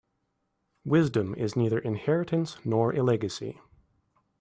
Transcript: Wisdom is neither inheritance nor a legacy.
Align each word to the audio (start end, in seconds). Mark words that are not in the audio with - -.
Wisdom 0.83 1.35
is 1.35 1.55
neither 1.55 1.77
inheritance 1.77 2.57
nor 2.65 2.91
a 2.95 3.03
legacy. 3.03 3.61